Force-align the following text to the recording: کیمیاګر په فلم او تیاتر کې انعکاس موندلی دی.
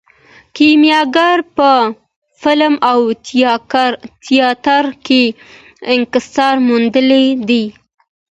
کیمیاګر 0.55 1.37
په 1.55 1.69
فلم 2.41 2.73
او 2.91 2.99
تیاتر 4.29 4.83
کې 5.05 5.21
انعکاس 5.91 6.35
موندلی 6.67 7.25
دی. 7.47 7.63